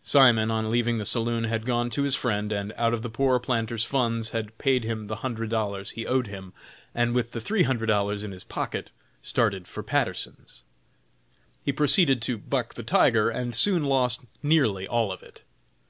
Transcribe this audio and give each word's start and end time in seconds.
Simon, 0.00 0.50
on 0.50 0.70
leaving 0.70 0.96
the 0.96 1.04
saloon, 1.04 1.44
had 1.44 1.66
gone 1.66 1.90
to 1.90 2.04
his 2.04 2.16
friend 2.16 2.52
and, 2.52 2.72
out 2.78 2.94
of 2.94 3.02
the 3.02 3.10
poor 3.10 3.38
planter's 3.38 3.84
funds, 3.84 4.30
had 4.30 4.56
paid 4.56 4.82
him 4.82 5.08
the 5.08 5.16
hundred 5.16 5.50
dollars 5.50 5.90
he 5.90 6.06
owed 6.06 6.26
him, 6.26 6.54
and, 6.94 7.14
with 7.14 7.32
the 7.32 7.38
three 7.42 7.64
hundred 7.64 7.84
dollars 7.84 8.24
in 8.24 8.32
his 8.32 8.44
pocket, 8.44 8.92
started 9.20 9.68
for 9.68 9.82
Patterson's. 9.82 10.62
He 11.62 11.70
proceeded 11.72 12.22
to 12.22 12.38
"buck 12.38 12.76
the 12.76 12.82
tiger," 12.82 13.28
and 13.28 13.54
soon 13.54 13.84
lost 13.84 14.24
nearly 14.42 14.88
all 14.88 15.12
of 15.12 15.22
it. 15.22 15.42